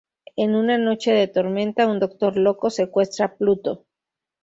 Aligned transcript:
En 0.35 0.55
una 0.55 0.79
noche 0.79 1.11
de 1.11 1.27
tormenta, 1.27 1.85
un 1.85 1.99
Doctor 1.99 2.35
Loco 2.35 2.71
secuestra 2.71 3.25
a 3.27 3.35
Pluto. 3.35 3.85